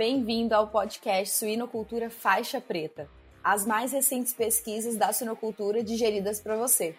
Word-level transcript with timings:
Bem-vindo 0.00 0.54
ao 0.54 0.66
podcast 0.66 1.34
Suinocultura 1.34 2.08
Faixa 2.08 2.58
Preta, 2.58 3.06
as 3.44 3.66
mais 3.66 3.92
recentes 3.92 4.32
pesquisas 4.32 4.96
da 4.96 5.12
suinocultura 5.12 5.84
digeridas 5.84 6.40
para 6.40 6.56
você. 6.56 6.94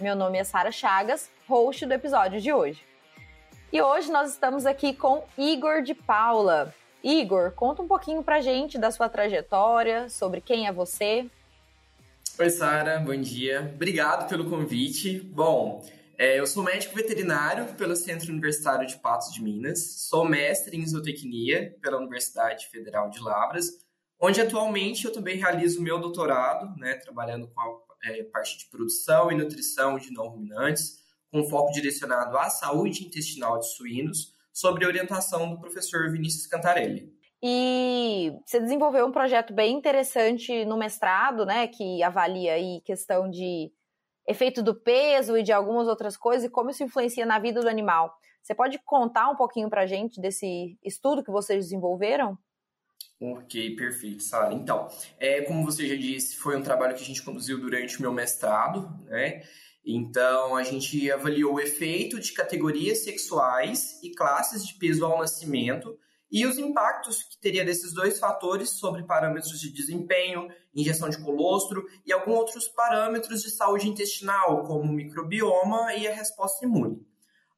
Meu 0.00 0.16
nome 0.16 0.38
é 0.38 0.44
Sara 0.44 0.72
Chagas, 0.72 1.30
host 1.46 1.84
do 1.84 1.92
episódio 1.92 2.40
de 2.40 2.50
hoje. 2.50 2.82
E 3.70 3.82
hoje 3.82 4.10
nós 4.10 4.30
estamos 4.30 4.64
aqui 4.64 4.94
com 4.94 5.22
Igor 5.36 5.82
de 5.82 5.92
Paula. 5.92 6.74
Igor, 7.04 7.52
conta 7.52 7.82
um 7.82 7.86
pouquinho 7.86 8.22
pra 8.22 8.40
gente 8.40 8.78
da 8.78 8.90
sua 8.90 9.10
trajetória, 9.10 10.08
sobre 10.08 10.40
quem 10.40 10.66
é 10.66 10.72
você. 10.72 11.26
Oi, 12.38 12.48
Sara, 12.48 12.98
bom 13.00 13.20
dia. 13.20 13.70
Obrigado 13.74 14.30
pelo 14.30 14.48
convite. 14.48 15.20
Bom, 15.20 15.84
é, 16.22 16.38
eu 16.38 16.46
sou 16.46 16.62
médico 16.62 16.94
veterinário 16.94 17.74
pelo 17.74 17.96
Centro 17.96 18.30
Universitário 18.30 18.86
de 18.86 18.96
Patos 18.96 19.32
de 19.32 19.42
Minas, 19.42 20.06
sou 20.08 20.24
mestre 20.24 20.76
em 20.76 20.86
zootecnia 20.86 21.76
pela 21.82 21.98
Universidade 21.98 22.68
Federal 22.68 23.10
de 23.10 23.20
Lavras, 23.20 23.66
onde 24.20 24.40
atualmente 24.40 25.04
eu 25.04 25.12
também 25.12 25.36
realizo 25.36 25.82
meu 25.82 25.98
doutorado, 25.98 26.78
né, 26.78 26.94
trabalhando 26.94 27.48
com 27.48 27.60
a 27.60 27.74
é, 28.04 28.22
parte 28.22 28.56
de 28.56 28.66
produção 28.66 29.32
e 29.32 29.34
nutrição 29.34 29.98
de 29.98 30.12
não 30.12 30.28
ruminantes, 30.28 31.00
com 31.28 31.42
foco 31.50 31.72
direcionado 31.72 32.38
à 32.38 32.48
saúde 32.48 33.04
intestinal 33.04 33.58
de 33.58 33.66
suínos, 33.74 34.32
sobre 34.52 34.86
orientação 34.86 35.50
do 35.50 35.58
professor 35.58 36.08
Vinícius 36.08 36.46
Cantarelli. 36.46 37.12
E 37.42 38.32
você 38.46 38.60
desenvolveu 38.60 39.06
um 39.06 39.12
projeto 39.12 39.52
bem 39.52 39.76
interessante 39.76 40.64
no 40.66 40.76
mestrado, 40.76 41.44
né, 41.44 41.66
que 41.66 42.00
avalia 42.00 42.52
aí 42.52 42.80
questão 42.84 43.28
de 43.28 43.72
efeito 44.26 44.62
do 44.62 44.74
peso 44.74 45.36
e 45.36 45.42
de 45.42 45.52
algumas 45.52 45.88
outras 45.88 46.16
coisas 46.16 46.44
e 46.44 46.50
como 46.50 46.70
isso 46.70 46.84
influencia 46.84 47.26
na 47.26 47.38
vida 47.38 47.60
do 47.60 47.68
animal. 47.68 48.14
Você 48.42 48.54
pode 48.54 48.78
contar 48.84 49.30
um 49.30 49.36
pouquinho 49.36 49.70
para 49.70 49.82
a 49.82 49.86
gente 49.86 50.20
desse 50.20 50.76
estudo 50.82 51.22
que 51.22 51.30
vocês 51.30 51.66
desenvolveram? 51.66 52.36
Ok, 53.20 53.76
perfeito, 53.76 54.22
Sara. 54.22 54.52
Então, 54.52 54.88
é, 55.18 55.42
como 55.42 55.64
você 55.64 55.86
já 55.86 55.94
disse, 55.94 56.36
foi 56.36 56.56
um 56.56 56.62
trabalho 56.62 56.94
que 56.94 57.02
a 57.02 57.06
gente 57.06 57.22
conduziu 57.22 57.60
durante 57.60 57.98
o 57.98 58.02
meu 58.02 58.12
mestrado, 58.12 58.88
né? 59.04 59.42
Então, 59.84 60.56
a 60.56 60.62
gente 60.64 61.10
avaliou 61.10 61.54
o 61.54 61.60
efeito 61.60 62.18
de 62.18 62.32
categorias 62.32 62.98
sexuais 62.98 64.00
e 64.02 64.10
classes 64.10 64.66
de 64.66 64.74
peso 64.74 65.04
ao 65.04 65.18
nascimento 65.18 65.96
e 66.32 66.46
os 66.46 66.56
impactos 66.56 67.22
que 67.22 67.38
teria 67.38 67.62
desses 67.62 67.92
dois 67.92 68.18
fatores 68.18 68.70
sobre 68.70 69.02
parâmetros 69.02 69.60
de 69.60 69.70
desempenho, 69.70 70.48
injeção 70.74 71.10
de 71.10 71.22
colostro 71.22 71.84
e 72.06 72.12
alguns 72.12 72.36
outros 72.36 72.68
parâmetros 72.68 73.42
de 73.42 73.50
saúde 73.50 73.86
intestinal, 73.86 74.64
como 74.64 74.90
microbioma 74.90 75.94
e 75.94 76.08
a 76.08 76.14
resposta 76.14 76.64
imune. 76.64 77.06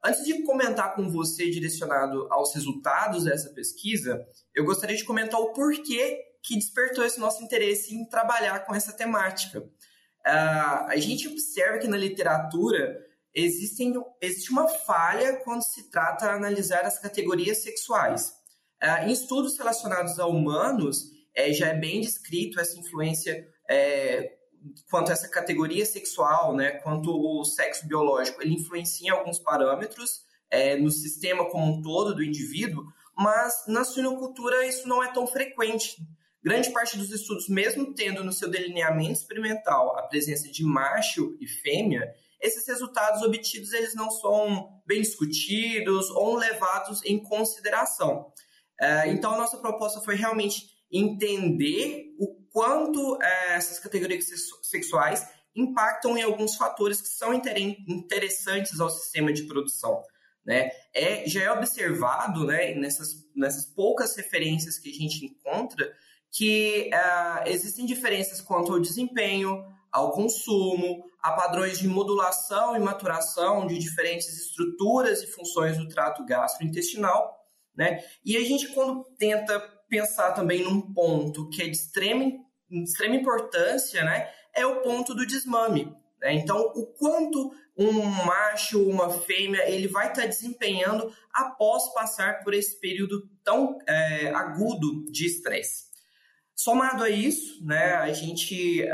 Antes 0.04 0.24
de 0.24 0.42
comentar 0.42 0.96
com 0.96 1.08
você 1.08 1.48
direcionado 1.48 2.26
aos 2.30 2.52
resultados 2.52 3.24
dessa 3.24 3.48
pesquisa, 3.50 4.26
eu 4.52 4.64
gostaria 4.64 4.96
de 4.96 5.04
comentar 5.04 5.40
o 5.40 5.52
porquê 5.52 6.20
que 6.42 6.56
despertou 6.56 7.04
esse 7.04 7.20
nosso 7.20 7.42
interesse 7.44 7.94
em 7.94 8.04
trabalhar 8.06 8.66
com 8.66 8.74
essa 8.74 8.92
temática. 8.92 9.60
Uh, 9.60 10.88
a 10.88 10.96
gente 10.96 11.28
observa 11.28 11.78
que 11.78 11.86
na 11.86 11.96
literatura 11.96 12.98
existem, 13.32 13.94
existe 14.20 14.50
uma 14.50 14.66
falha 14.66 15.36
quando 15.44 15.62
se 15.62 15.90
trata 15.90 16.26
de 16.26 16.32
analisar 16.32 16.84
as 16.84 16.98
categorias 16.98 17.62
sexuais. 17.62 18.43
Uh, 18.84 19.08
em 19.08 19.12
estudos 19.12 19.56
relacionados 19.56 20.18
a 20.18 20.26
humanos, 20.26 21.10
é, 21.34 21.52
já 21.52 21.68
é 21.68 21.74
bem 21.74 22.02
descrito 22.02 22.60
essa 22.60 22.78
influência 22.78 23.48
é, 23.68 24.36
quanto 24.90 25.10
essa 25.10 25.28
categoria 25.28 25.86
sexual, 25.86 26.54
né, 26.54 26.72
quanto 26.82 27.10
o 27.10 27.44
sexo 27.44 27.86
biológico, 27.86 28.42
ele 28.42 28.54
influencia 28.54 29.08
em 29.08 29.10
alguns 29.10 29.38
parâmetros 29.38 30.22
é, 30.50 30.76
no 30.76 30.90
sistema 30.90 31.48
como 31.50 31.78
um 31.78 31.82
todo 31.82 32.14
do 32.14 32.22
indivíduo, 32.22 32.84
mas 33.16 33.64
na 33.66 33.84
suinocultura 33.84 34.66
isso 34.66 34.86
não 34.86 35.02
é 35.02 35.12
tão 35.12 35.26
frequente. 35.26 35.96
Grande 36.42 36.70
parte 36.70 36.98
dos 36.98 37.10
estudos, 37.10 37.48
mesmo 37.48 37.94
tendo 37.94 38.22
no 38.22 38.32
seu 38.32 38.50
delineamento 38.50 39.12
experimental 39.12 39.96
a 39.98 40.02
presença 40.02 40.50
de 40.50 40.62
macho 40.62 41.36
e 41.40 41.48
fêmea, 41.48 42.14
esses 42.38 42.66
resultados 42.68 43.22
obtidos 43.22 43.72
eles 43.72 43.94
não 43.94 44.10
são 44.10 44.68
bem 44.86 45.00
discutidos 45.00 46.10
ou 46.10 46.36
levados 46.36 47.02
em 47.04 47.18
consideração. 47.18 48.30
É, 48.80 49.08
então, 49.08 49.32
a 49.32 49.38
nossa 49.38 49.58
proposta 49.58 50.00
foi 50.00 50.16
realmente 50.16 50.66
entender 50.90 52.14
o 52.18 52.34
quanto 52.52 53.20
é, 53.22 53.54
essas 53.54 53.78
categorias 53.78 54.26
sexuais 54.62 55.26
impactam 55.56 56.16
em 56.16 56.22
alguns 56.22 56.56
fatores 56.56 57.00
que 57.00 57.08
são 57.08 57.32
interessantes 57.32 58.80
ao 58.80 58.90
sistema 58.90 59.32
de 59.32 59.44
produção. 59.44 60.02
Né? 60.44 60.70
É, 60.94 61.26
já 61.26 61.42
é 61.42 61.50
observado 61.50 62.44
né, 62.44 62.74
nessas, 62.74 63.08
nessas 63.34 63.64
poucas 63.64 64.14
referências 64.16 64.78
que 64.78 64.90
a 64.90 64.92
gente 64.92 65.24
encontra 65.24 65.90
que 66.30 66.90
uh, 66.92 67.48
existem 67.48 67.86
diferenças 67.86 68.40
quanto 68.40 68.72
ao 68.72 68.80
desempenho, 68.80 69.64
ao 69.90 70.10
consumo, 70.10 71.04
a 71.22 71.32
padrões 71.32 71.78
de 71.78 71.86
modulação 71.86 72.76
e 72.76 72.80
maturação 72.80 73.66
de 73.66 73.78
diferentes 73.78 74.28
estruturas 74.28 75.22
e 75.22 75.28
funções 75.28 75.78
do 75.78 75.88
trato 75.88 76.26
gastrointestinal 76.26 77.43
né? 77.76 78.02
E 78.24 78.36
a 78.36 78.40
gente, 78.40 78.68
quando 78.68 79.04
tenta 79.18 79.58
pensar 79.88 80.32
também 80.32 80.62
num 80.62 80.80
ponto 80.80 81.48
que 81.48 81.62
é 81.62 81.66
de 81.66 81.76
extrema, 81.76 82.24
extrema 82.70 83.16
importância, 83.16 84.04
né, 84.04 84.28
é 84.54 84.64
o 84.66 84.80
ponto 84.80 85.14
do 85.14 85.26
desmame. 85.26 85.94
Né? 86.20 86.34
Então, 86.34 86.58
o 86.74 86.86
quanto 86.86 87.52
um 87.76 87.92
macho 88.02 88.80
ou 88.80 88.88
uma 88.88 89.10
fêmea 89.10 89.68
ele 89.68 89.88
vai 89.88 90.08
estar 90.08 90.22
tá 90.22 90.28
desempenhando 90.28 91.12
após 91.32 91.92
passar 91.92 92.42
por 92.44 92.54
esse 92.54 92.78
período 92.78 93.28
tão 93.42 93.78
é, 93.86 94.30
agudo 94.30 95.04
de 95.10 95.26
estresse. 95.26 95.92
Somado 96.56 97.02
a 97.02 97.10
isso, 97.10 97.64
né, 97.64 97.94
a 97.94 98.12
gente 98.12 98.88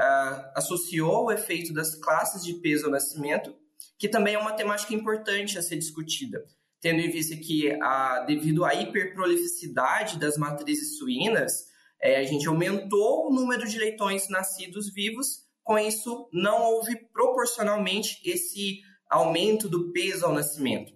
associou 0.54 1.26
o 1.26 1.32
efeito 1.32 1.74
das 1.74 1.94
classes 1.94 2.42
de 2.42 2.54
peso 2.54 2.86
ao 2.86 2.90
nascimento, 2.90 3.54
que 3.98 4.08
também 4.08 4.34
é 4.34 4.38
uma 4.38 4.54
temática 4.54 4.94
importante 4.94 5.58
a 5.58 5.62
ser 5.62 5.76
discutida 5.76 6.42
tendo 6.80 7.00
em 7.00 7.10
vista 7.10 7.36
que, 7.36 7.70
a, 7.82 8.20
devido 8.26 8.64
à 8.64 8.74
hiperprolificidade 8.74 10.18
das 10.18 10.36
matrizes 10.36 10.98
suínas, 10.98 11.66
é, 12.00 12.16
a 12.16 12.24
gente 12.24 12.48
aumentou 12.48 13.28
o 13.28 13.34
número 13.34 13.68
de 13.68 13.78
leitões 13.78 14.28
nascidos 14.28 14.92
vivos, 14.92 15.44
com 15.62 15.78
isso 15.78 16.28
não 16.32 16.62
houve 16.62 16.96
proporcionalmente 17.12 18.20
esse 18.24 18.80
aumento 19.08 19.68
do 19.68 19.92
peso 19.92 20.24
ao 20.24 20.32
nascimento. 20.32 20.92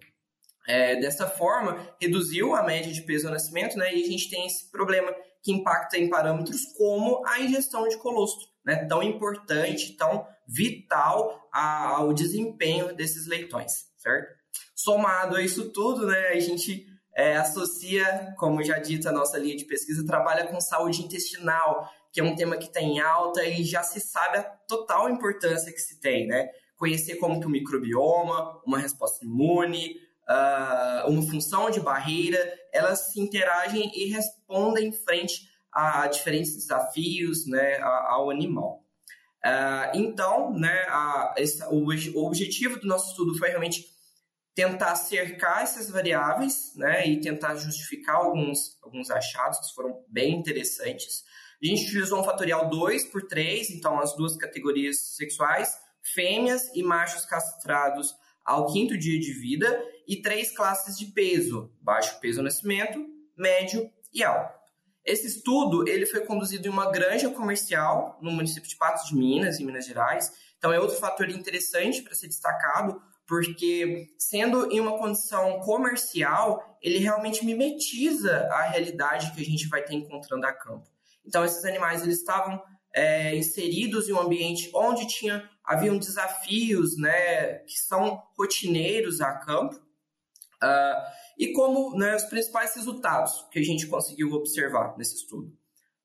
É, 0.67 0.95
dessa 0.95 1.29
forma, 1.29 1.95
reduziu 2.01 2.55
a 2.55 2.63
média 2.63 2.91
de 2.91 3.03
peso 3.03 3.27
ao 3.27 3.33
nascimento, 3.33 3.77
né, 3.77 3.95
e 3.95 4.03
a 4.03 4.07
gente 4.07 4.29
tem 4.29 4.47
esse 4.47 4.71
problema 4.71 5.13
que 5.43 5.51
impacta 5.51 5.97
em 5.97 6.09
parâmetros 6.09 6.65
como 6.75 7.23
a 7.27 7.39
ingestão 7.39 7.87
de 7.87 7.97
colostro, 7.97 8.47
né, 8.65 8.85
tão 8.85 9.03
importante, 9.03 9.95
tão 9.95 10.25
vital 10.47 11.47
ao 11.51 12.11
desempenho 12.13 12.95
desses 12.95 13.27
leitões, 13.27 13.71
certo? 13.97 14.33
Somado 14.75 15.35
a 15.35 15.41
isso 15.41 15.71
tudo, 15.71 16.05
né, 16.05 16.29
a 16.29 16.39
gente 16.39 16.85
é, 17.15 17.37
associa, 17.37 18.33
como 18.37 18.63
já 18.63 18.77
dito, 18.77 19.07
a 19.07 19.11
nossa 19.11 19.37
linha 19.37 19.55
de 19.55 19.65
pesquisa 19.65 20.05
trabalha 20.05 20.47
com 20.47 20.59
saúde 20.59 21.01
intestinal, 21.01 21.89
que 22.11 22.19
é 22.19 22.23
um 22.23 22.35
tema 22.35 22.57
que 22.57 22.65
está 22.65 22.81
em 22.81 22.99
alta 22.99 23.43
e 23.45 23.63
já 23.63 23.83
se 23.83 23.99
sabe 23.99 24.37
a 24.37 24.43
total 24.43 25.09
importância 25.09 25.71
que 25.71 25.79
se 25.79 25.99
tem, 25.99 26.27
né? 26.27 26.49
Conhecer 26.75 27.15
como 27.15 27.39
que 27.39 27.47
o 27.47 27.49
microbioma, 27.49 28.61
uma 28.65 28.79
resposta 28.79 29.23
imune, 29.23 29.95
uh, 30.29 31.09
uma 31.09 31.21
função 31.23 31.69
de 31.69 31.79
barreira, 31.79 32.37
elas 32.73 33.11
se 33.11 33.19
interagem 33.19 33.91
e 33.93 34.05
respondem 34.05 34.91
frente 34.91 35.49
a 35.71 36.07
diferentes 36.07 36.55
desafios 36.55 37.45
né, 37.47 37.79
ao 37.81 38.29
animal. 38.29 38.81
Uh, 39.43 39.97
então, 39.97 40.53
né, 40.53 40.85
a, 40.87 41.35
esse, 41.37 41.63
o, 41.65 41.85
o 42.17 42.25
objetivo 42.25 42.79
do 42.79 42.87
nosso 42.87 43.11
estudo 43.11 43.37
foi 43.37 43.49
realmente 43.49 43.85
tentar 44.55 44.95
cercar 44.95 45.63
essas 45.63 45.89
variáveis, 45.89 46.73
né, 46.75 47.05
e 47.05 47.19
tentar 47.19 47.55
justificar 47.55 48.15
alguns, 48.15 48.81
alguns 48.81 49.11
achados 49.11 49.59
que 49.59 49.75
foram 49.75 50.01
bem 50.07 50.33
interessantes. 50.33 51.23
A 51.61 51.65
gente 51.65 51.83
utilizou 51.83 52.21
um 52.21 52.23
fatorial 52.23 52.69
2 52.69 53.05
por 53.05 53.27
3, 53.27 53.69
então 53.71 53.99
as 53.99 54.15
duas 54.15 54.37
categorias 54.37 55.15
sexuais, 55.15 55.77
fêmeas 56.13 56.73
e 56.73 56.81
machos 56.81 57.25
castrados 57.25 58.15
ao 58.45 58.71
quinto 58.71 58.97
dia 58.97 59.19
de 59.19 59.33
vida, 59.33 59.83
e 60.07 60.21
três 60.21 60.55
classes 60.55 60.97
de 60.97 61.07
peso, 61.07 61.73
baixo 61.81 62.19
peso 62.19 62.41
nascimento, 62.41 63.05
médio 63.35 63.91
e 64.13 64.23
alto. 64.23 64.53
Esse 65.03 65.27
estudo 65.27 65.87
ele 65.87 66.05
foi 66.05 66.21
conduzido 66.21 66.67
em 66.67 66.71
uma 66.71 66.91
granja 66.91 67.29
comercial 67.29 68.17
no 68.21 68.31
município 68.31 68.69
de 68.69 68.75
Patos 68.75 69.09
de 69.09 69.15
Minas, 69.15 69.59
em 69.59 69.65
Minas 69.65 69.85
Gerais. 69.85 70.31
Então 70.57 70.71
é 70.71 70.79
outro 70.79 70.97
fator 70.97 71.29
interessante 71.29 72.01
para 72.01 72.15
ser 72.15 72.27
destacado, 72.27 73.01
porque 73.27 74.07
sendo 74.17 74.71
em 74.71 74.79
uma 74.79 74.97
condição 74.97 75.59
comercial, 75.59 76.77
ele 76.81 76.99
realmente 76.99 77.45
mimetiza 77.45 78.47
a 78.51 78.63
realidade 78.63 79.31
que 79.33 79.41
a 79.41 79.45
gente 79.45 79.67
vai 79.67 79.83
ter 79.83 79.95
encontrando 79.95 80.45
a 80.45 80.53
campo. 80.53 80.87
Então, 81.25 81.43
esses 81.43 81.65
animais 81.65 82.03
eles 82.03 82.19
estavam 82.19 82.61
é, 82.93 83.35
inseridos 83.35 84.07
em 84.07 84.13
um 84.13 84.19
ambiente 84.19 84.69
onde 84.73 85.07
tinha 85.07 85.49
haviam 85.63 85.97
desafios, 85.97 86.95
né, 86.97 87.55
que 87.59 87.77
são 87.79 88.21
rotineiros 88.37 89.19
a 89.21 89.33
campo, 89.39 89.83
Uh, 90.63 90.97
e 91.37 91.51
como 91.53 91.97
né, 91.97 92.15
os 92.15 92.23
principais 92.23 92.73
resultados 92.75 93.45
que 93.51 93.59
a 93.59 93.63
gente 93.63 93.87
conseguiu 93.87 94.31
observar 94.31 94.97
nesse 94.97 95.15
estudo. 95.15 95.51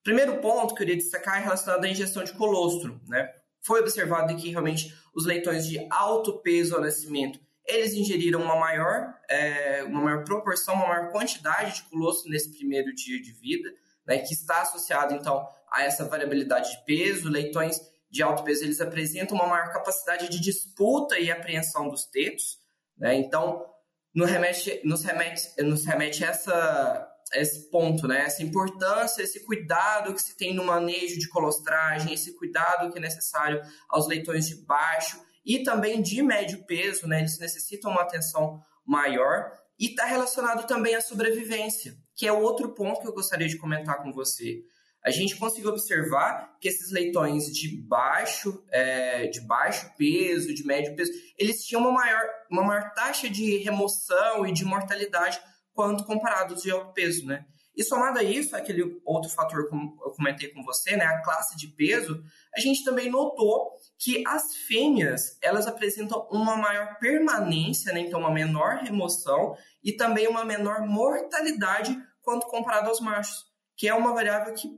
Primeiro 0.03 0.41
ponto 0.41 0.69
que 0.69 0.83
eu 0.83 0.87
queria 0.87 0.97
destacar 0.97 1.39
é 1.39 1.45
relacionado 1.45 1.85
à 1.85 1.89
ingestão 1.89 2.25
de 2.25 2.33
colostro. 2.33 3.01
Né? 3.07 3.31
Foi 3.63 3.81
observado 3.81 4.35
que 4.37 4.51
realmente 4.51 4.95
os 5.15 5.27
leitões 5.27 5.67
de 5.67 5.87
alto 5.91 6.39
peso 6.41 6.75
ao 6.75 6.81
nascimento 6.81 7.39
eles 7.67 7.95
ingeriram 7.95 8.43
uma 8.43 8.57
maior, 8.57 9.15
é, 9.29 9.85
uma 9.85 10.03
maior 10.03 10.25
proporção, 10.25 10.75
uma 10.75 10.89
maior 10.89 11.11
quantidade 11.11 11.77
de 11.77 11.83
colostro 11.85 12.31
nesse 12.31 12.51
primeiro 12.51 12.93
dia 12.95 13.21
de 13.21 13.33
vida, 13.33 13.73
né, 14.07 14.19
que 14.19 14.33
está 14.33 14.63
associado 14.63 15.15
então 15.15 15.47
a 15.71 15.85
essa 15.85 16.05
variabilidade 16.05 16.71
de 16.71 16.85
peso. 16.85 17.29
Leitões 17.29 17.81
de 18.11 18.23
alto 18.23 18.43
peso 18.43 18.65
eles 18.65 18.81
apresentam 18.81 19.37
uma 19.37 19.47
maior 19.47 19.73
capacidade 19.73 20.29
de 20.29 20.41
disputa 20.41 21.19
e 21.19 21.31
apreensão 21.31 21.89
dos 21.89 22.05
tetos, 22.07 22.59
né? 22.99 23.15
Então, 23.15 23.65
nos 24.13 24.29
remete, 24.29 24.81
nos 24.85 25.05
remete, 25.05 25.63
nos 25.63 25.85
remete 25.87 26.25
essa, 26.25 27.09
esse 27.35 27.71
ponto, 27.71 28.07
né? 28.09 28.23
Essa 28.23 28.43
importância, 28.43 29.23
esse 29.23 29.45
cuidado 29.45 30.13
que 30.15 30.23
se 30.23 30.37
tem 30.37 30.55
no 30.55 30.65
manejo 30.65 31.19
de 31.19 31.29
colostragem, 31.29 32.13
esse 32.13 32.37
cuidado 32.37 32.91
que 32.91 32.99
é 32.99 33.01
necessário 33.01 33.61
aos 33.89 34.07
leitões 34.07 34.49
de 34.49 34.57
baixo 34.65 35.21
e 35.45 35.63
também 35.63 36.03
de 36.03 36.23
médio 36.23 36.65
peso, 36.67 37.07
né? 37.07 37.21
Eles 37.21 37.39
necessitam 37.39 37.91
uma 37.91 38.03
atenção 38.03 38.61
maior 38.85 39.53
e 39.79 39.87
está 39.87 40.05
relacionado 40.05 40.67
também 40.67 40.95
à 40.95 41.01
sobrevivência, 41.01 41.97
que 42.15 42.27
é 42.27 42.33
outro 42.33 42.75
ponto 42.75 43.01
que 43.01 43.07
eu 43.07 43.15
gostaria 43.15 43.49
de 43.49 43.57
comentar 43.57 44.03
com 44.03 44.13
você. 44.13 44.63
A 45.03 45.11
gente 45.11 45.37
conseguiu 45.37 45.71
observar 45.71 46.59
que 46.61 46.69
esses 46.69 46.93
leitões 46.93 47.47
de 47.47 47.81
baixo, 47.89 48.63
é, 48.71 49.29
de 49.29 49.41
baixo 49.41 49.91
peso, 49.97 50.53
de 50.53 50.63
médio 50.67 50.95
peso, 50.95 51.11
eles 51.39 51.65
tinham 51.65 51.81
uma 51.81 51.93
maior, 51.93 52.23
uma 52.51 52.63
maior 52.63 52.93
taxa 52.93 53.31
de 53.31 53.57
remoção 53.59 54.47
e 54.47 54.53
de 54.53 54.63
mortalidade 54.63 55.41
quando 55.81 56.05
comparados 56.05 56.61
de 56.61 56.71
alto 56.71 56.93
peso, 56.93 57.25
né? 57.25 57.47
E 57.75 57.83
somado 57.83 58.19
a 58.19 58.23
isso, 58.23 58.55
aquele 58.55 59.01
outro 59.03 59.31
fator 59.31 59.67
que 59.67 59.75
eu 59.75 60.11
comentei 60.11 60.49
com 60.49 60.63
você, 60.63 60.95
né, 60.95 61.07
a 61.07 61.23
classe 61.23 61.57
de 61.57 61.69
peso, 61.69 62.23
a 62.55 62.61
gente 62.61 62.85
também 62.85 63.11
notou 63.11 63.71
que 63.99 64.23
as 64.27 64.57
fêmeas, 64.69 65.39
elas 65.41 65.67
apresentam 65.67 66.29
uma 66.31 66.55
maior 66.55 66.99
permanência, 66.99 67.95
né, 67.95 68.01
então 68.01 68.21
uma 68.21 68.31
menor 68.31 68.83
remoção 68.83 69.57
e 69.83 69.93
também 69.93 70.29
uma 70.29 70.45
menor 70.45 70.87
mortalidade 70.87 71.97
quando 72.21 72.43
comparado 72.43 72.91
aos 72.91 73.01
machos, 73.01 73.47
que 73.75 73.89
é 73.89 73.95
uma 73.95 74.13
variável 74.13 74.53
que, 74.53 74.69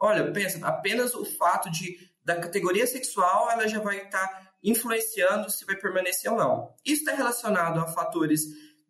olha, 0.00 0.30
pensa, 0.30 0.64
apenas 0.64 1.12
o 1.14 1.24
fato 1.24 1.68
de 1.72 2.12
da 2.24 2.36
categoria 2.36 2.86
sexual, 2.86 3.50
ela 3.50 3.66
já 3.66 3.80
vai 3.80 3.96
estar 3.96 4.28
tá 4.28 4.52
influenciando 4.62 5.50
se 5.50 5.64
vai 5.64 5.74
permanecer 5.74 6.30
ou 6.30 6.38
não. 6.38 6.72
Isso 6.84 7.00
está 7.00 7.16
relacionado 7.16 7.80
a 7.80 7.88
fatores 7.88 8.42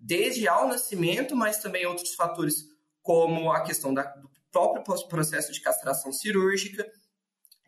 desde 0.03 0.49
ao 0.49 0.67
nascimento, 0.67 1.37
mas 1.37 1.59
também 1.59 1.87
outros 1.87 2.15
fatores 2.15 2.67
como 3.01 3.53
a 3.53 3.63
questão 3.63 3.95
da, 3.95 4.03
do 4.03 4.29
próprio 4.51 4.83
processo 5.09 5.53
de 5.53 5.61
castração 5.61 6.13
cirúrgica. 6.13 6.85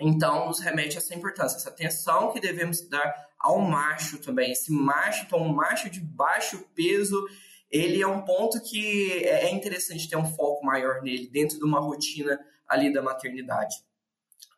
Então, 0.01 0.49
nos 0.49 0.59
remete 0.59 0.97
a 0.97 1.01
essa 1.01 1.15
importância, 1.15 1.57
essa 1.57 1.69
atenção 1.69 2.33
que 2.33 2.41
devemos 2.41 2.89
dar 2.89 3.15
ao 3.39 3.61
macho 3.61 4.19
também. 4.19 4.51
Esse 4.51 4.73
macho, 4.73 5.25
então, 5.25 5.41
um 5.41 5.55
macho 5.55 5.89
de 5.89 6.01
baixo 6.01 6.67
peso, 6.75 7.25
ele 7.71 8.03
é 8.03 8.07
um 8.07 8.23
ponto 8.23 8.61
que 8.61 9.25
é, 9.25 9.45
é 9.45 9.51
interessante 9.53 10.09
ter 10.09 10.17
um 10.17 10.35
foco 10.35 10.67
maior 10.67 11.03
nele, 11.03 11.29
dentro 11.29 11.57
de 11.57 11.65
uma 11.65 11.79
rotina 11.79 12.39
ali 12.69 12.93
da 12.93 13.01
maternidade. 13.01 13.77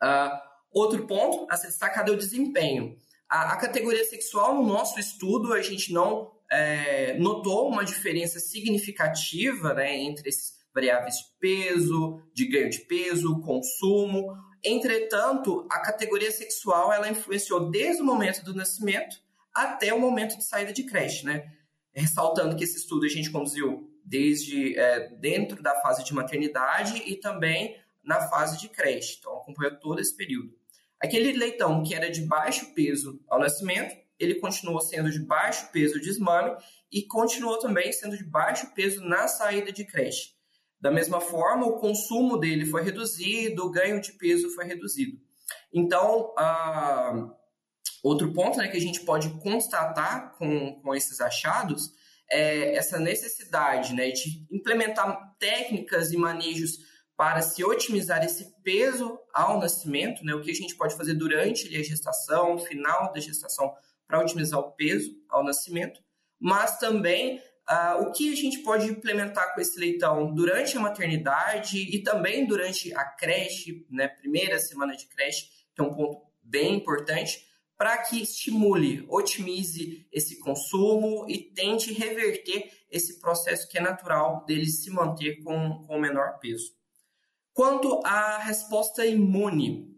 Uh, 0.02 0.38
outro 0.72 1.06
ponto 1.06 1.46
a 1.50 1.56
ser 1.56 1.66
destacado 1.66 2.10
é 2.10 2.14
o 2.14 2.18
desempenho. 2.18 2.96
A, 3.28 3.52
a 3.52 3.56
categoria 3.56 4.04
sexual, 4.04 4.54
no 4.54 4.62
nosso 4.62 4.98
estudo, 4.98 5.52
a 5.52 5.60
gente 5.60 5.92
não 5.92 6.35
é, 6.50 7.18
notou 7.18 7.68
uma 7.68 7.84
diferença 7.84 8.38
significativa 8.38 9.74
né, 9.74 9.96
entre 9.96 10.28
esses 10.28 10.54
variáveis 10.74 11.16
de 11.16 11.24
peso, 11.40 12.20
de 12.34 12.46
ganho 12.46 12.70
de 12.70 12.80
peso, 12.80 13.40
consumo. 13.40 14.36
Entretanto, 14.62 15.66
a 15.70 15.80
categoria 15.80 16.30
sexual 16.30 16.92
ela 16.92 17.08
influenciou 17.08 17.70
desde 17.70 18.02
o 18.02 18.04
momento 18.04 18.44
do 18.44 18.54
nascimento 18.54 19.16
até 19.54 19.94
o 19.94 20.00
momento 20.00 20.36
de 20.36 20.44
saída 20.44 20.72
de 20.72 20.84
creche, 20.84 21.24
né? 21.24 21.50
Ressaltando 21.94 22.54
que 22.54 22.64
esse 22.64 22.76
estudo 22.76 23.06
a 23.06 23.08
gente 23.08 23.30
conduziu 23.30 23.90
desde 24.04 24.78
é, 24.78 25.08
dentro 25.16 25.62
da 25.62 25.74
fase 25.80 26.04
de 26.04 26.12
maternidade 26.12 27.02
e 27.06 27.16
também 27.16 27.76
na 28.04 28.28
fase 28.28 28.58
de 28.58 28.68
creche. 28.68 29.16
Então, 29.18 29.38
acompanhou 29.38 29.74
todo 29.76 30.00
esse 30.00 30.14
período. 30.14 30.52
Aquele 31.00 31.32
leitão 31.32 31.82
que 31.82 31.94
era 31.94 32.10
de 32.10 32.20
baixo 32.20 32.74
peso 32.74 33.20
ao 33.28 33.40
nascimento, 33.40 33.96
ele 34.18 34.36
continuou 34.36 34.80
sendo 34.80 35.10
de 35.10 35.18
baixo 35.18 35.70
peso 35.72 36.00
de 36.00 36.06
desmame 36.06 36.56
e 36.90 37.02
continuou 37.06 37.58
também 37.58 37.92
sendo 37.92 38.16
de 38.16 38.24
baixo 38.24 38.72
peso 38.74 39.04
na 39.04 39.28
saída 39.28 39.72
de 39.72 39.84
creche. 39.84 40.34
Da 40.80 40.90
mesma 40.90 41.20
forma, 41.20 41.66
o 41.66 41.78
consumo 41.78 42.36
dele 42.36 42.66
foi 42.66 42.82
reduzido, 42.82 43.64
o 43.64 43.70
ganho 43.70 44.00
de 44.00 44.12
peso 44.12 44.50
foi 44.50 44.66
reduzido. 44.66 45.18
Então, 45.72 46.34
outro 48.02 48.32
ponto 48.32 48.58
né, 48.58 48.68
que 48.68 48.76
a 48.76 48.80
gente 48.80 49.00
pode 49.00 49.30
constatar 49.40 50.34
com, 50.36 50.80
com 50.80 50.94
esses 50.94 51.20
achados 51.20 51.92
é 52.30 52.76
essa 52.76 52.98
necessidade 52.98 53.94
né, 53.94 54.10
de 54.10 54.46
implementar 54.50 55.36
técnicas 55.38 56.12
e 56.12 56.16
manejos 56.16 56.78
para 57.16 57.40
se 57.40 57.64
otimizar 57.64 58.22
esse 58.24 58.54
peso 58.62 59.18
ao 59.32 59.58
nascimento, 59.58 60.22
né, 60.24 60.34
o 60.34 60.42
que 60.42 60.50
a 60.50 60.54
gente 60.54 60.76
pode 60.76 60.96
fazer 60.96 61.14
durante 61.14 61.74
a 61.74 61.82
gestação, 61.82 62.58
final 62.58 63.12
da 63.12 63.20
gestação, 63.20 63.72
para 64.06 64.20
otimizar 64.20 64.60
o 64.60 64.72
peso 64.72 65.10
ao 65.28 65.44
nascimento, 65.44 66.00
mas 66.38 66.78
também 66.78 67.40
Uh, 67.68 68.02
o 68.02 68.12
que 68.12 68.32
a 68.32 68.36
gente 68.36 68.58
pode 68.58 68.86
implementar 68.86 69.52
com 69.52 69.60
esse 69.60 69.76
leitão 69.76 70.32
durante 70.32 70.76
a 70.76 70.80
maternidade 70.80 71.76
e 71.78 72.00
também 72.00 72.46
durante 72.46 72.94
a 72.94 73.04
creche, 73.04 73.84
né, 73.90 74.06
primeira 74.06 74.56
semana 74.60 74.96
de 74.96 75.04
creche, 75.08 75.48
que 75.74 75.82
é 75.82 75.84
um 75.84 75.92
ponto 75.92 76.22
bem 76.40 76.76
importante, 76.76 77.44
para 77.76 77.98
que 77.98 78.22
estimule, 78.22 79.04
otimize 79.08 80.06
esse 80.12 80.38
consumo 80.38 81.26
e 81.28 81.38
tente 81.38 81.92
reverter 81.92 82.70
esse 82.88 83.18
processo 83.18 83.68
que 83.68 83.78
é 83.78 83.80
natural 83.80 84.44
dele 84.46 84.66
se 84.66 84.88
manter 84.90 85.42
com, 85.42 85.84
com 85.88 85.96
o 85.96 86.00
menor 86.00 86.38
peso. 86.38 86.72
Quanto 87.52 88.00
à 88.04 88.38
resposta 88.38 89.04
imune, 89.04 89.92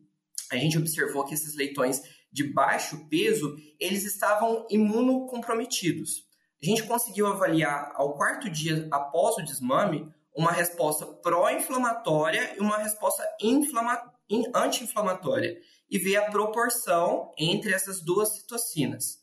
a 0.50 0.56
gente 0.56 0.78
observou 0.78 1.26
que 1.26 1.34
esses 1.34 1.55
leitões 1.55 2.02
de 2.30 2.44
baixo 2.52 3.08
peso, 3.08 3.56
eles 3.80 4.04
estavam 4.04 4.66
imunocomprometidos 4.70 6.28
a 6.60 6.66
gente 6.66 6.82
conseguiu 6.84 7.28
avaliar 7.28 7.92
ao 7.94 8.16
quarto 8.16 8.50
dia 8.50 8.88
após 8.91 9.36
o 9.36 9.44
desmame 9.44 10.12
uma 10.34 10.50
resposta 10.50 11.06
pró-inflamatória 11.06 12.56
e 12.56 12.60
uma 12.60 12.79
resposta 12.79 13.24
anti-inflamatória 14.55 15.56
e 15.88 15.98
ver 15.98 16.17
a 16.17 16.31
proporção 16.31 17.32
entre 17.38 17.72
essas 17.72 18.00
duas 18.00 18.34
citocinas. 18.34 19.19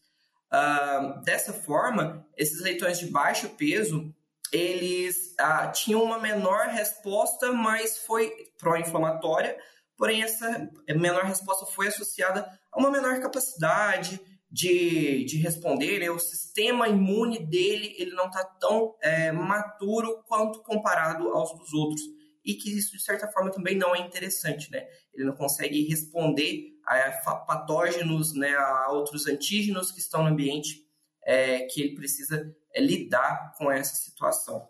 Uh, 0.52 1.22
dessa 1.24 1.52
forma, 1.52 2.26
esses 2.38 2.62
leitões 2.62 2.98
de 3.00 3.08
baixo 3.08 3.50
peso 3.50 4.14
eles 4.52 5.36
uh, 5.42 5.72
tinham 5.74 6.02
uma 6.04 6.20
menor 6.20 6.68
resposta, 6.68 7.52
mas 7.52 7.98
foi 7.98 8.32
pró-inflamatória, 8.58 9.58
porém 9.98 10.24
essa 10.24 10.70
menor 10.90 11.24
resposta 11.24 11.66
foi 11.66 11.88
associada 11.88 12.48
a 12.72 12.80
uma 12.80 12.92
menor 12.92 13.20
capacidade 13.20 14.20
de, 14.50 15.26
de 15.26 15.38
responder, 15.38 16.00
né? 16.00 16.10
o 16.10 16.20
sistema 16.20 16.88
imune 16.88 17.46
dele 17.46 17.94
ele 17.98 18.12
não 18.12 18.28
está 18.28 18.44
tão 18.44 18.96
é, 19.02 19.32
maturo 19.32 20.24
quanto 20.28 20.62
comparado 20.62 21.28
aos 21.30 21.54
dos 21.58 21.74
outros. 21.74 22.02
E 22.44 22.54
que 22.54 22.78
isso, 22.78 22.96
de 22.96 23.02
certa 23.02 23.28
forma, 23.28 23.52
também 23.52 23.76
não 23.76 23.96
é 23.96 24.00
interessante, 24.00 24.72
né? 24.72 24.86
Ele 25.12 25.26
não 25.26 25.36
consegue 25.36 25.82
responder 25.88 26.76
a 26.86 27.12
patógenos, 27.48 28.36
né, 28.36 28.54
a 28.56 28.92
outros 28.92 29.26
antígenos 29.26 29.92
que 29.92 30.00
estão 30.00 30.22
no 30.22 30.30
ambiente 30.30 30.86
é, 31.26 31.62
que 31.62 31.82
ele 31.82 31.96
precisa 31.96 32.56
é, 32.74 32.80
lidar 32.80 33.54
com 33.58 33.72
essa 33.72 33.96
situação. 33.96 34.70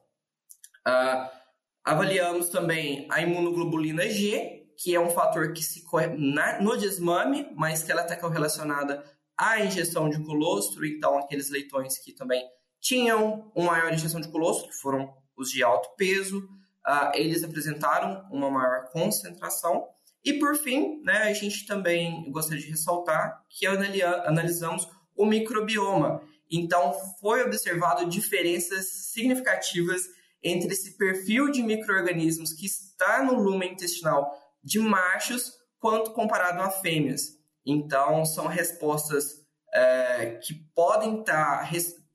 Ah, 0.86 1.29
avaliamos 1.84 2.50
também 2.50 3.05
a 3.12 3.22
imunoglobulina 3.22 4.08
G, 4.08 4.64
que 4.77 4.94
é 4.94 5.00
um 5.00 5.10
fator 5.10 5.53
que 5.53 5.63
se 5.63 5.84
corre 5.84 6.08
na, 6.08 6.62
no 6.62 6.77
desmame, 6.77 7.48
mas 7.55 7.84
que 7.84 7.91
ela 7.91 8.01
está 8.01 8.15
correlacionada 8.15 9.03
a 9.38 9.60
injeção 9.60 10.10
de 10.10 10.24
colostro, 10.24 10.86
então 10.86 11.17
aqueles 11.17 11.50
leitões 11.50 11.98
que 11.98 12.13
também 12.13 12.44
tinham 12.79 13.51
uma 13.55 13.72
maior 13.72 13.94
injeção 13.94 14.22
de 14.22 14.29
colostro, 14.29 14.70
que 14.70 14.75
foram 14.75 15.13
os 15.36 15.50
de 15.50 15.63
alto 15.63 15.89
peso, 15.98 16.39
uh, 16.88 17.12
eles 17.13 17.44
apresentaram 17.44 18.25
uma 18.32 18.50
maior 18.50 18.89
concentração. 18.91 19.88
E 20.24 20.34
por 20.34 20.55
fim, 20.55 21.01
né, 21.03 21.24
a 21.24 21.34
gente 21.34 21.65
também 21.65 22.32
gostaria 22.32 22.63
de 22.63 22.70
ressaltar 22.70 23.44
que 23.50 23.65
analisamos 23.65 24.88
o 25.15 25.25
microbioma. 25.25 26.22
Então, 26.50 26.94
foi 27.20 27.44
observado 27.44 28.08
diferenças 28.10 28.86
significativas 29.12 30.03
entre 30.44 30.72
esse 30.72 30.96
perfil 30.96 31.50
de 31.50 31.63
micro-organismos 31.63 32.53
que 32.53 32.67
está 32.67 33.24
no 33.24 33.34
lumen 33.34 33.74
intestinal 33.74 34.32
de 34.65 34.79
machos 34.79 35.53
quanto 35.79 36.12
comparado 36.12 36.62
a 36.62 36.72
fêmeas. 36.72 37.38
Então, 37.63 38.25
são 38.25 38.48
respostas 38.48 39.45
é, 39.74 40.39
que 40.43 40.53
podem 40.74 41.19
estar 41.19 41.60
tá 41.60 41.63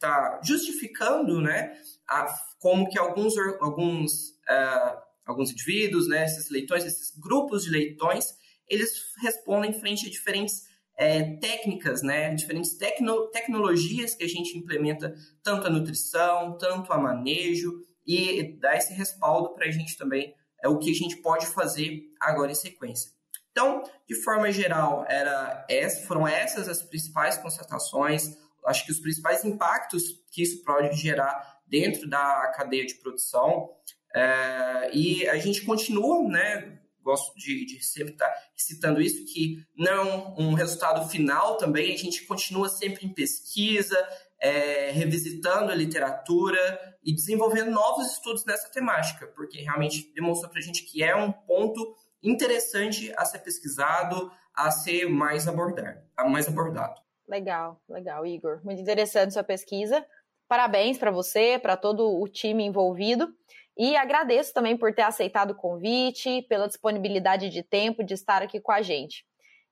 está 0.00 0.40
justificando, 0.42 1.42
né, 1.42 1.74
a, 2.08 2.26
como 2.58 2.88
que 2.88 2.98
alguns, 2.98 3.34
alguns, 3.60 4.30
uh, 4.48 4.98
alguns 5.26 5.50
indivíduos, 5.50 6.08
né, 6.08 6.24
esses 6.24 6.50
leitões, 6.50 6.84
esses 6.84 7.16
grupos 7.18 7.64
de 7.64 7.70
leitões, 7.70 8.34
eles 8.66 8.90
respondem 9.22 9.78
frente 9.78 10.06
a 10.06 10.10
diferentes 10.10 10.62
é, 10.96 11.36
técnicas, 11.36 12.02
né, 12.02 12.34
diferentes 12.34 12.76
tecno, 12.78 13.30
tecnologias 13.30 14.14
que 14.14 14.24
a 14.24 14.28
gente 14.28 14.56
implementa, 14.56 15.14
tanto 15.42 15.66
a 15.66 15.70
nutrição, 15.70 16.56
tanto 16.56 16.92
a 16.92 16.98
manejo, 16.98 17.72
e 18.06 18.58
dá 18.58 18.76
esse 18.76 18.94
respaldo 18.94 19.54
para 19.54 19.66
a 19.66 19.70
gente 19.70 19.96
também, 19.96 20.34
é 20.62 20.68
o 20.68 20.78
que 20.78 20.90
a 20.90 20.94
gente 20.94 21.16
pode 21.16 21.46
fazer 21.46 22.02
agora 22.20 22.52
em 22.52 22.54
sequência. 22.54 23.10
Então, 23.50 23.82
de 24.08 24.14
forma 24.22 24.50
geral, 24.52 25.04
era 25.08 25.66
essa, 25.68 26.06
foram 26.06 26.26
essas 26.26 26.68
as 26.68 26.82
principais 26.82 27.36
constatações, 27.36 28.36
acho 28.66 28.84
que 28.84 28.92
os 28.92 29.00
principais 29.00 29.44
impactos 29.44 30.20
que 30.30 30.42
isso 30.42 30.62
pode 30.62 30.96
gerar 30.96 31.60
dentro 31.66 32.08
da 32.08 32.52
cadeia 32.56 32.86
de 32.86 32.94
produção. 32.96 33.70
É, 34.14 34.90
e 34.92 35.28
a 35.28 35.38
gente 35.38 35.62
continua, 35.64 36.22
né? 36.28 36.78
Gosto 37.02 37.34
de, 37.38 37.64
de 37.64 37.82
sempre 37.84 38.12
estar 38.12 38.30
citando 38.56 39.00
isso, 39.00 39.24
que 39.24 39.64
não 39.76 40.34
um 40.36 40.52
resultado 40.52 41.08
final 41.08 41.56
também, 41.56 41.94
a 41.94 41.96
gente 41.96 42.24
continua 42.26 42.68
sempre 42.68 43.06
em 43.06 43.12
pesquisa, 43.12 43.96
é, 44.40 44.90
revisitando 44.90 45.70
a 45.70 45.74
literatura 45.74 46.58
e 47.04 47.14
desenvolvendo 47.14 47.70
novos 47.70 48.12
estudos 48.12 48.44
nessa 48.44 48.70
temática, 48.70 49.26
porque 49.28 49.60
realmente 49.60 50.12
demonstrou 50.14 50.50
para 50.50 50.60
a 50.60 50.62
gente 50.62 50.84
que 50.84 51.02
é 51.02 51.14
um 51.14 51.30
ponto 51.30 51.94
interessante 52.22 53.12
a 53.16 53.24
ser 53.24 53.40
pesquisado, 53.40 54.30
a 54.54 54.70
ser 54.70 55.08
mais 55.08 55.46
abordado. 55.46 56.00
Mais 56.28 56.48
abordado. 56.48 57.00
Legal, 57.28 57.80
legal, 57.88 58.26
Igor. 58.26 58.60
Muito 58.64 58.80
interessante 58.80 59.34
sua 59.34 59.44
pesquisa. 59.44 60.04
Parabéns 60.48 60.98
para 60.98 61.10
você, 61.10 61.58
para 61.58 61.76
todo 61.76 62.20
o 62.20 62.26
time 62.26 62.64
envolvido. 62.64 63.32
E 63.78 63.96
agradeço 63.96 64.52
também 64.52 64.76
por 64.76 64.92
ter 64.92 65.02
aceitado 65.02 65.52
o 65.52 65.54
convite, 65.54 66.42
pela 66.48 66.66
disponibilidade 66.66 67.48
de 67.48 67.62
tempo 67.62 68.02
de 68.02 68.14
estar 68.14 68.42
aqui 68.42 68.60
com 68.60 68.72
a 68.72 68.82
gente. 68.82 69.24